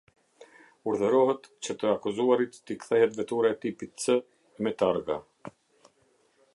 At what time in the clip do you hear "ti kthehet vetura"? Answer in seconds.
2.71-3.53